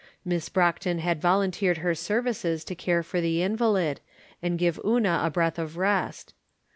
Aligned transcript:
Miss 0.25 0.49
Brockton 0.49 0.97
had 0.97 1.21
volunteered 1.21 1.77
her 1.77 1.93
services 1.93 2.63
to 2.63 2.73
care 2.73 3.03
for 3.03 3.21
the 3.21 3.43
invalid, 3.43 3.99
and 4.41 4.57
give 4.57 4.81
Una 4.83 5.21
a 5.23 5.29
breath 5.29 5.59
of 5.59 5.77
rest. 5.77 6.33